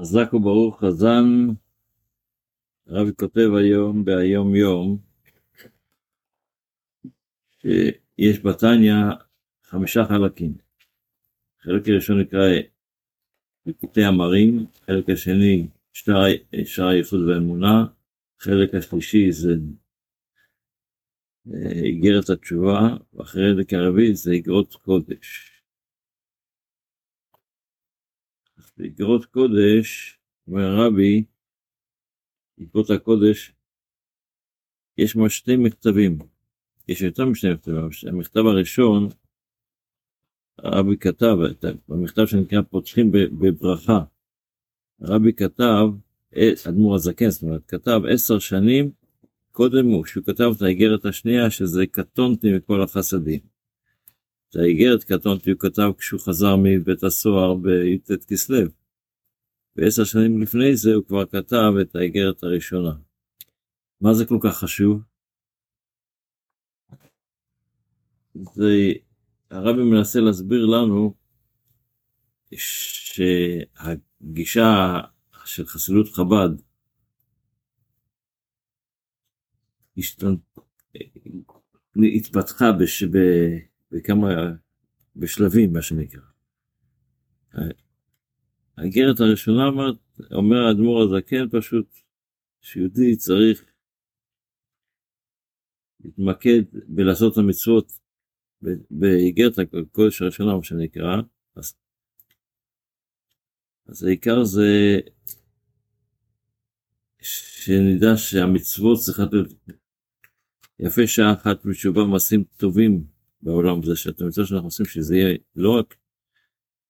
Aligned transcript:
חזק 0.00 0.34
וברוך 0.34 0.84
חזן, 0.84 1.24
הרבי 2.86 3.10
כותב 3.20 3.48
היום 3.58 4.04
בהיום 4.04 4.54
יום, 4.54 4.98
שיש 7.60 8.40
בתניא 8.44 8.94
חמישה 9.62 10.04
חלקים. 10.04 10.54
החלק 11.60 11.88
הראשון 11.88 12.20
נקרא 12.20 12.40
ליקוטי 13.66 14.04
המרים, 14.04 14.66
החלק 14.82 15.10
השני 15.10 15.66
שער 15.92 16.88
הייחוד 16.88 17.20
והאמונה, 17.20 17.86
החלק 18.40 18.74
השלישי 18.74 19.32
זה 19.32 19.54
אה, 21.54 21.82
איגרת 21.82 22.30
התשובה, 22.30 22.96
והחלק 23.12 23.72
הרביעי 23.72 24.14
זה 24.14 24.30
איגרות 24.30 24.74
קודש. 24.74 25.57
באגרות 28.78 29.24
קודש, 29.24 30.18
אומר 30.48 30.62
הרבי, 30.62 31.24
בעקבות 32.58 32.90
הקודש, 32.90 33.52
יש 34.98 35.16
ממש 35.16 35.36
שתי 35.36 35.56
מכתבים, 35.56 36.18
יש 36.88 37.02
יותר 37.02 37.26
משני 37.26 37.52
מכתבים, 37.52 37.76
המכתב 38.08 38.40
הראשון, 38.40 39.08
הרבי 40.58 40.96
כתב, 40.96 41.36
במכתב 41.88 42.26
שנקרא 42.26 42.62
פותחים 42.62 43.12
בברכה, 43.12 44.04
הרבי 45.00 45.32
כתב, 45.32 45.84
אדמו"ר 46.68 46.94
הזקן, 46.94 47.30
זאת 47.30 47.42
אומרת, 47.42 47.66
כתב 47.66 48.00
עשר 48.12 48.38
שנים 48.38 48.90
קודם 49.50 49.86
הוא, 49.86 50.04
שהוא 50.04 50.24
כתב 50.24 50.50
את 50.56 50.62
האיגרת 50.62 51.04
השנייה, 51.04 51.50
שזה 51.50 51.86
קטונתי 51.86 52.56
מכל 52.56 52.82
החסדים. 52.82 53.57
את 54.50 54.56
האיגרת 54.56 55.04
קטונתי 55.04 55.50
הוא 55.50 55.58
כתב 55.60 55.90
כשהוא 55.98 56.20
חזר 56.20 56.56
מבית 56.62 57.02
הסוהר 57.02 57.54
בי"ט 57.54 58.24
כסלו. 58.28 58.58
ועשר 59.76 60.04
שנים 60.04 60.42
לפני 60.42 60.76
זה 60.76 60.94
הוא 60.94 61.04
כבר 61.04 61.26
כתב 61.26 61.72
את 61.82 61.96
האיגרת 61.96 62.42
הראשונה. 62.42 62.92
מה 64.00 64.14
זה 64.14 64.26
כל 64.26 64.38
כך 64.42 64.58
חשוב? 64.58 65.00
זה 68.54 68.92
הרבי 69.50 69.82
מנסה 69.82 70.20
להסביר 70.20 70.66
לנו 70.66 71.14
שהגישה 73.70 75.00
של 75.44 75.66
חסידות 75.66 76.08
חב"ד 76.08 76.50
התפתחה 81.96 82.72
בש... 82.72 83.04
בכמה, 83.90 84.28
בשלבים 85.16 85.72
מה 85.72 85.82
שנקרא. 85.82 86.20
האיגרת 88.76 89.20
הראשונה 89.20 89.66
אומרת, 89.66 89.96
אומר 90.32 90.56
האדמו"ר 90.56 91.02
הזקן 91.02 91.48
פשוט, 91.58 91.98
שיהודי 92.60 93.16
צריך 93.16 93.64
להתמקד 96.00 96.62
בלעשות 96.88 97.32
את 97.32 97.38
המצוות 97.38 97.92
באיגרת 98.90 99.58
הקודש 99.58 100.22
הראשונה, 100.22 100.56
מה 100.56 100.64
שנקרא, 100.64 101.16
אז, 101.56 101.74
אז 103.86 104.04
העיקר 104.04 104.44
זה 104.44 104.98
שנדע 107.20 108.16
שהמצוות 108.16 108.98
צריכה 108.98 109.22
להיות 109.32 109.52
יפה 110.78 111.06
שעה 111.06 111.32
אחת 111.32 111.66
בתשובה 111.66 112.04
מעשים 112.04 112.44
טובים 112.56 113.17
בעולם 113.42 113.80
הזה, 113.82 113.96
שאת 113.96 114.20
המצוות 114.20 114.46
שאנחנו 114.46 114.66
עושים, 114.66 114.86
שזה 114.86 115.16
יהיה 115.16 115.36
לא 115.56 115.78
רק 115.78 115.96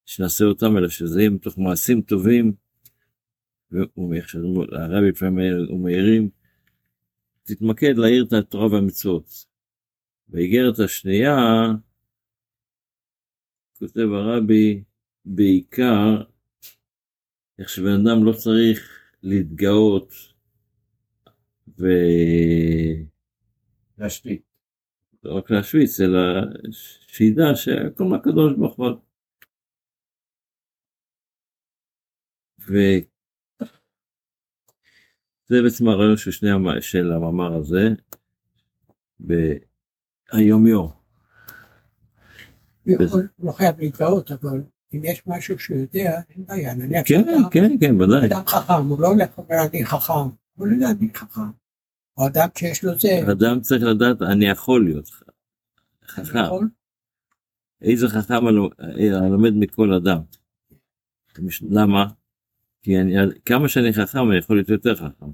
שנעשה 0.05 0.45
אותם, 0.45 0.77
אלא 0.77 0.89
שזה 0.89 1.21
יהיה 1.21 1.31
מתוך 1.31 1.59
מעשים 1.59 2.03
טובים, 2.03 2.53
הרבי 4.73 5.11
לפעמים 5.11 5.55
ומאירים, 5.71 6.31
תתמקד 7.43 7.95
להעיר 7.97 8.25
את 8.25 8.33
התורה 8.33 8.67
והמצוות. 8.67 9.47
באיגרת 10.29 10.79
השנייה, 10.79 11.37
כותב 13.79 14.09
הרבי, 14.13 14.83
בעיקר, 15.25 16.23
איך 17.59 17.69
שבן 17.69 18.07
אדם 18.07 18.25
לא 18.25 18.33
צריך 18.33 19.01
להתגאות 19.23 20.13
ו... 21.79 21.87
לא 25.23 25.39
רק 25.39 25.51
להשוויץ, 25.51 26.01
אלא 26.01 26.21
שידע 27.07 27.45
שהכל 27.55 28.05
מהקדוש 28.05 28.53
ברוך 28.59 28.77
הוא. 28.77 28.89
וזה 32.59 33.03
בעצם 35.63 35.89
הרעיון 35.89 36.17
של 36.17 36.31
שני 36.31 36.51
של 36.81 37.13
המאמר 37.13 37.55
הזה 37.55 37.89
ביום 39.21 40.67
יום. 40.67 40.91
לא 43.39 43.53
חייב 43.53 43.81
להתגאות, 43.81 44.31
אבל 44.31 44.63
אם 44.95 45.01
יש 45.05 45.23
משהו 45.27 45.59
שהוא 45.59 45.79
יודע, 45.79 46.21
אין 46.31 46.47
בעיה, 46.47 46.75
נניח 46.75 47.03
כן, 47.07 47.23
כן, 47.51 47.79
כן, 47.81 48.01
ודאי. 48.01 48.27
אדם 48.27 48.47
חכם, 48.47 48.87
הוא 48.89 49.01
לא 49.01 49.07
הולך 49.07 49.39
ואומר 49.39 49.57
אני 49.71 49.87
חכם, 49.87 50.13
הוא 50.55 50.67
לא 50.67 50.73
יודע 50.73 50.91
אני 50.91 51.15
חכם. 51.15 51.41
או 52.19 52.27
אדם 52.27 52.49
שיש 52.59 52.85
לו 52.85 52.99
זה. 52.99 53.21
אדם 53.33 53.61
צריך 53.61 53.83
לדעת, 53.83 54.23
אני 54.23 54.49
יכול 54.49 54.85
להיות 54.85 55.11
חכם. 56.07 56.39
איזה 57.83 58.09
חכם 58.09 58.47
הלומד 58.47 59.53
מכל 59.55 59.93
אדם. 59.93 60.21
למה? 61.71 62.07
כי 62.83 62.99
אני, 63.01 63.15
כמה 63.45 63.69
שאני 63.69 63.93
חכם 63.93 64.31
אני 64.31 64.39
יכול 64.39 64.57
להיות 64.57 64.69
יותר 64.69 64.95
חכם. 64.95 65.27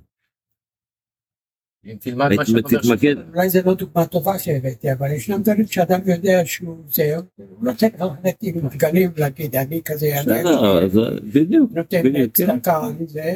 אם 1.87 1.97
תלמד 2.01 2.29
מה 2.37 2.47
שאתה 2.47 2.69
אומר, 2.85 3.29
אולי 3.35 3.51
זה 3.51 3.63
לא 3.63 3.75
דוגמה 3.75 4.07
טובה 4.07 4.39
שהבאתי, 4.39 4.93
אבל 4.93 5.11
ישנם 5.11 5.43
דברים 5.43 5.67
שאדם 5.67 6.01
יודע 6.07 6.41
שהוא 6.45 6.77
זה, 6.89 7.17
הוא 7.37 7.65
לא 7.65 7.73
צריך 7.73 7.95
ללכת 8.01 8.37
עם 8.43 8.69
דגלים 8.69 9.11
ולהגיד 9.17 9.57
אני 9.57 9.81
כזה, 9.85 10.21
אני 10.21 10.43
בדיוק, 11.33 11.73
נותן 11.73 12.29
צדקה, 12.33 12.89
אני 12.89 13.07
זה, 13.07 13.35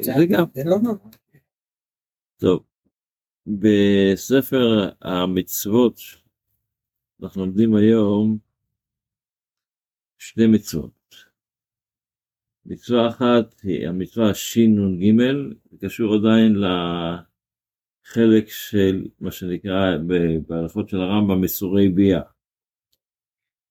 זה 0.00 0.26
גם, 0.26 0.44
זה 0.54 0.64
לא 0.64 0.78
נורא. 0.78 0.96
טוב, 2.42 2.64
בספר 3.46 4.90
המצוות 5.00 6.00
אנחנו 7.22 7.46
לומדים 7.46 7.74
היום 7.74 8.38
שני 10.18 10.46
מצוות. 10.46 11.14
מצווה 12.66 13.08
אחת 13.08 13.60
היא 13.62 13.88
המצווה 13.88 14.34
שנ"ג, 14.34 15.22
קשור 15.80 16.14
עדיין 16.14 16.54
לחלק 16.54 18.48
של 18.48 19.08
מה 19.20 19.30
שנקרא 19.30 19.98
בהלכות 20.48 20.88
של 20.88 20.96
הרמב"ם 20.96 21.40
מסורי 21.40 21.88
ביאה. 21.88 22.22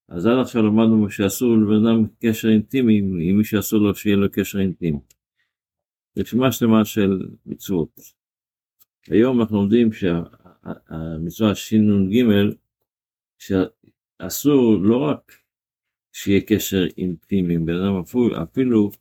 אז 0.09 0.25
עד 0.25 0.39
עכשיו 0.41 0.63
למדנו 0.63 1.09
שאסור 1.09 1.49
לבן 1.57 1.85
אדם 1.85 2.07
קשר 2.19 2.47
אינטימי 2.49 2.97
עם 2.99 3.37
מי 3.37 3.43
שאסור 3.43 3.79
לו 3.79 3.95
שיהיה 3.95 4.15
לו 4.15 4.27
קשר 4.31 4.59
אינטימי. 4.59 4.99
רשימה 6.17 6.51
שלמה 6.51 6.85
של 6.85 7.19
מצוות. 7.45 8.20
היום 9.07 9.41
אנחנו 9.41 9.57
לומדים 9.57 9.89
שהמצווה 9.93 11.55
שנ"ג 11.55 12.25
שאסור 13.37 14.77
לא 14.81 14.97
רק 14.97 15.31
שיהיה 16.13 16.41
קשר 16.41 16.83
אינטימי 16.97 17.55
עם 17.55 17.65
בן 17.65 17.75
אדם, 17.75 17.99
אפילו, 17.99 18.43
אפילו 18.43 18.91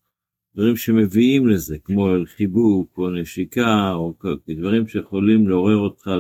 דברים 0.55 0.77
שמביאים 0.77 1.49
לזה, 1.49 1.79
כמו 1.79 2.09
חיבוק 2.25 2.99
או 2.99 3.11
נשיקה, 3.11 3.93
או 3.93 4.15
דברים 4.49 4.89
שיכולים 4.89 5.49
לעורר 5.49 5.77
אותך 5.77 6.11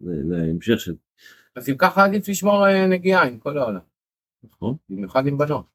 להמשך 0.00 0.80
של... 0.80 0.94
אז 1.56 1.68
אם 1.68 1.76
ככה 1.78 2.04
עדיף 2.04 2.28
לשמור 2.28 2.66
אה, 2.66 2.86
נגיעה 2.86 3.28
עם 3.28 3.38
כל 3.38 3.58
העולם. 3.58 3.80
נכון. 4.44 4.76
במיוחד 4.88 5.26
עם 5.26 5.38
בנות. 5.38 5.66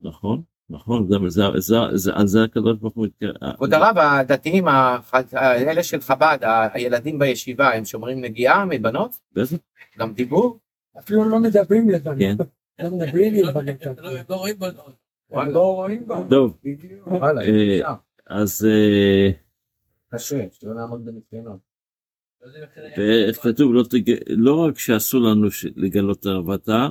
נכון. 0.00 0.42
נכון, 0.70 1.08
זה 2.24 2.44
הקדוש 2.44 2.78
ברוך 2.78 2.94
הוא 2.94 3.06
מתקרב. 3.06 3.56
כבוד 3.56 3.74
הרב, 3.74 3.98
הדתיים, 3.98 4.68
האלה 5.32 5.82
של 5.82 6.00
חב"ד, 6.00 6.38
הילדים 6.74 7.18
בישיבה, 7.18 7.72
הם 7.72 7.84
שומרים 7.84 8.20
נגיעה 8.20 8.64
מבנות? 8.64 9.18
בטח. 9.32 9.56
גם 9.98 10.12
דיבור? 10.12 10.58
אפילו 10.98 11.28
לא 11.28 11.38
מדברים 11.38 11.90
לבנות. 11.90 12.18
כן. 12.18 12.36
הם 12.78 12.98
מדברים 12.98 13.34
לבנות. 13.34 13.64
לא 14.30 14.36
רואים 14.36 14.58
בנות. 14.58 14.94
לא 15.30 15.74
רואים 15.74 16.06
בנות. 16.06 16.30
טוב. 16.30 16.58
אה, 17.22 17.94
אז... 18.26 18.66
אה, 18.70 19.30
קשה, 20.14 20.44
שלא 20.52 20.74
נעמוד 20.74 21.04
בניסיונות. 21.04 21.58
ואיך 22.96 23.42
כתוב, 23.42 23.74
לא, 23.74 23.82
לא 24.28 24.64
רק 24.64 24.78
שאסור 24.78 25.20
לנו 25.20 25.48
לגלות 25.76 26.26
ערוותה, 26.26 26.88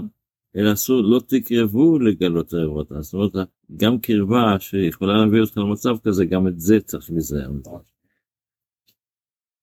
אלא 0.55 0.73
אסור, 0.73 1.01
לא 1.01 1.21
תקרבו 1.27 1.99
לגלות 1.99 2.53
ערוותה. 2.53 3.01
זאת 3.01 3.13
אומרת, 3.13 3.49
גם 3.77 3.99
קרבה 3.99 4.59
שיכולה 4.59 5.13
להביא 5.13 5.41
אותך 5.41 5.57
למצב 5.57 5.95
כזה, 6.03 6.25
גם 6.25 6.47
את 6.47 6.59
זה 6.59 6.79
צריך 6.79 7.09
להיזהר. 7.11 7.51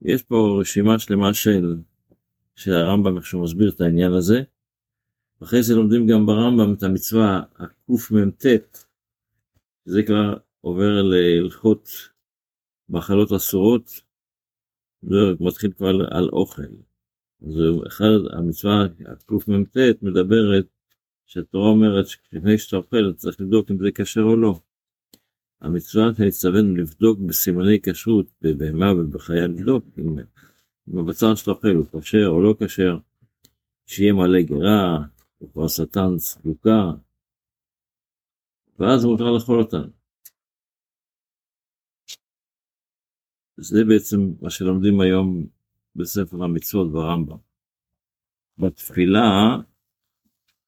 יש 0.03 0.23
פה 0.23 0.59
רשימה 0.61 0.99
שלמה 0.99 1.35
של, 1.35 1.77
של 2.57 2.73
הרמב"ם, 2.73 3.17
איך 3.17 3.27
שהוא 3.27 3.45
מסביר 3.45 3.71
את 3.71 3.81
העניין 3.81 4.13
הזה. 4.13 4.43
אחרי 5.43 5.63
זה 5.63 5.75
לומדים 5.75 6.07
גם 6.07 6.27
ברמב"ם 6.27 6.75
את 6.75 6.83
המצווה 6.83 7.43
הקמ"ט, 7.57 8.47
זה 9.85 10.03
כבר 10.03 10.37
עובר 10.61 11.03
להלכות 11.03 11.89
מחלות 12.89 13.33
אסורות, 13.33 14.01
זה 15.03 15.17
מתחיל 15.41 15.73
כבר 15.73 15.93
על 16.11 16.29
אוכל. 16.29 16.63
זה 17.41 17.63
אחד, 17.87 18.19
המצווה 18.33 18.87
הקמ"ט 19.07 19.77
מדברת, 20.03 20.72
שהתורה 21.33 21.71
אומרת 21.71 22.07
שלפני 22.07 22.59
שאתה 22.59 22.77
אוכל 22.77 23.13
צריך 23.17 23.41
לבדוק 23.41 23.71
אם 23.71 23.79
זה 23.79 23.89
כשר 23.95 24.21
או 24.21 24.37
לא. 24.37 24.61
המצווה 25.61 26.05
שנצטווינו 26.17 26.77
לבדוק 26.77 27.19
בסימני 27.19 27.81
כשרות 27.83 28.27
בבהמה 28.43 28.93
ובחיה 28.93 29.47
לבדוק 29.47 29.85
אם, 29.99 30.19
אם 30.89 30.99
הבצר 30.99 31.35
שאתה 31.35 31.51
אוכל 31.51 31.69
הוא 31.69 32.01
כשר 32.01 32.27
או 32.27 32.43
לא 32.43 32.55
כשר, 32.59 32.99
שיהיה 33.87 34.13
מלא 34.13 34.43
גרה, 34.43 34.99
או 35.55 35.67
השטן 35.67 36.17
צדוקה, 36.17 36.93
ואז 38.79 39.05
מותר 39.05 39.31
לאכול 39.31 39.59
אותן. 39.59 39.89
זה 43.57 43.85
בעצם 43.85 44.21
מה 44.41 44.51
שלומדים 44.51 45.01
היום 45.01 45.47
בספר 45.97 46.45
המצוות 46.45 46.93
ברמב"ם. 46.93 47.37
בתפילה, 48.59 49.57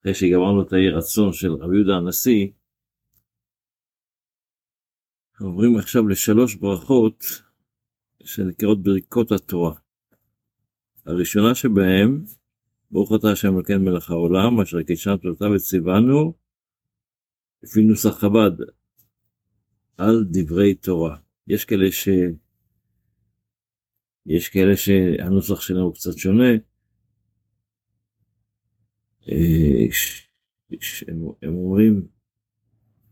אחרי 0.05 0.15
שגמרנו 0.15 0.61
את 0.61 0.73
האי 0.73 0.89
רצון 0.89 1.33
של 1.33 1.53
רבי 1.53 1.75
יהודה 1.75 1.93
הנשיא, 1.95 2.47
עוברים 5.39 5.77
עכשיו 5.77 6.07
לשלוש 6.07 6.55
ברכות 6.55 7.23
שנקראות 8.23 8.83
ברכות 8.83 9.31
התורה. 9.31 9.73
הראשונה 11.05 11.55
שבהם, 11.55 12.23
ברוך 12.91 13.11
אתה 13.19 13.31
השם 13.31 13.55
אלוקינו 13.55 13.79
מלך 13.79 14.11
העולם, 14.11 14.61
אשר 14.61 14.83
קידשנו 14.83 15.17
תורתיו 15.17 15.51
וציוונו, 15.55 16.33
לפי 17.63 17.81
נוסח 17.81 18.19
חב"ד, 18.19 18.65
על 19.97 20.25
דברי 20.31 20.75
תורה. 20.75 21.17
יש 21.47 21.65
כאלה 21.65 21.91
ש... 21.91 22.07
יש 24.25 24.49
כאלה 24.49 24.77
שהנוסח 24.77 25.61
שלהם 25.61 25.83
הוא 25.83 25.93
קצת 25.93 26.17
שונה. 26.17 26.74
אה, 29.31 29.85
הם 31.41 31.55
אומרים 31.55 32.07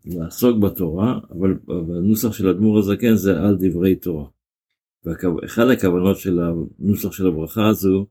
לעסוק 0.05 0.57
בתורה, 0.57 1.19
אבל 1.29 1.53
בנוסח 1.65 2.33
של 2.33 2.47
אדמו"ר 2.47 2.79
הזקן 2.79 3.15
זה 3.15 3.41
על 3.41 3.57
דברי 3.59 3.95
תורה. 3.95 4.25
ואחד 5.05 5.69
הכוונות 5.69 6.17
של 6.17 6.39
הנוסח 6.39 7.11
של 7.11 7.27
הברכה 7.27 7.67
הזו, 7.67 8.07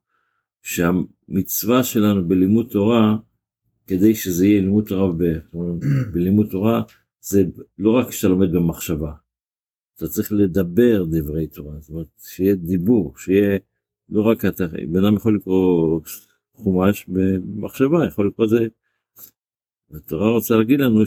שהמצווה 0.62 1.84
שלנו 1.84 2.28
בלימוד 2.28 2.68
תורה, 2.70 3.16
כדי 3.86 4.14
שזה 4.14 4.46
יהיה 4.46 4.60
לימוד 4.60 4.84
תורה 4.88 5.12
ב, 5.12 5.22
בלימוד 6.12 6.46
תורה, 6.50 6.82
זה 7.20 7.44
לא 7.78 7.90
רק 7.90 8.10
שאתה 8.10 8.28
לומד 8.28 8.52
במחשבה, 8.52 9.12
אתה 9.96 10.08
צריך 10.08 10.32
לדבר 10.32 11.04
דברי 11.04 11.46
תורה, 11.46 11.74
זאת 11.80 11.90
אומרת, 11.90 12.06
שיהיה 12.18 12.54
דיבור, 12.54 13.14
שיהיה, 13.16 13.58
לא 14.08 14.22
רק 14.22 14.44
אתה, 14.44 14.66
בן 14.88 15.04
אדם 15.04 15.16
יכול 15.16 15.36
לקרוא 15.36 16.00
חומש 16.54 17.06
במחשבה, 17.08 18.06
יכול 18.06 18.26
לקרוא 18.26 18.48
זה. 18.48 18.66
התורה 19.94 20.30
רוצה 20.30 20.56
להגיד 20.56 20.80
לנו, 20.80 21.02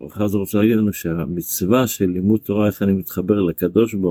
הברכה 0.00 0.24
הזו 0.24 0.38
רוצה 0.38 0.58
להגיד 0.58 0.76
לנו 0.76 0.92
שהמצווה 0.92 1.86
של 1.86 2.06
לימוד 2.06 2.40
תורה, 2.40 2.66
איך 2.66 2.82
אני 2.82 2.92
מתחבר 2.92 3.40
לקדוש 3.40 3.94
ברוך 3.94 4.04